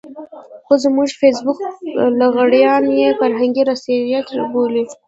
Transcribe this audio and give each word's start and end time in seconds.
خو 0.65 0.73
زموږ 0.83 1.09
فېسبوکي 1.21 1.65
لغړيان 2.19 2.83
يې 2.99 3.09
فرهنګي 3.19 3.63
رسالت 3.71 4.27
بولي. 4.51 4.83